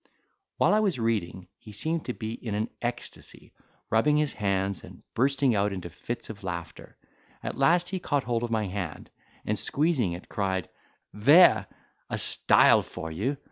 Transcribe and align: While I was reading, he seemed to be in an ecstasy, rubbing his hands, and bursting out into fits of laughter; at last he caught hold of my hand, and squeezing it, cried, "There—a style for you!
While 0.57 0.73
I 0.73 0.79
was 0.79 0.97
reading, 0.97 1.47
he 1.59 1.71
seemed 1.71 2.05
to 2.05 2.13
be 2.15 2.33
in 2.33 2.55
an 2.55 2.71
ecstasy, 2.81 3.53
rubbing 3.91 4.17
his 4.17 4.33
hands, 4.33 4.83
and 4.83 5.03
bursting 5.13 5.53
out 5.53 5.71
into 5.71 5.91
fits 5.91 6.27
of 6.31 6.43
laughter; 6.43 6.97
at 7.43 7.55
last 7.55 7.89
he 7.89 7.99
caught 7.99 8.23
hold 8.23 8.41
of 8.43 8.49
my 8.49 8.65
hand, 8.65 9.11
and 9.45 9.59
squeezing 9.59 10.13
it, 10.13 10.27
cried, 10.27 10.69
"There—a 11.13 12.17
style 12.17 12.81
for 12.81 13.11
you! 13.11 13.37